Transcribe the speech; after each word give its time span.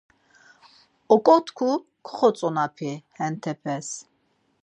Oǩotku 1.13 1.67
koxotzonapi 2.05 2.91
entepes. 3.25 3.87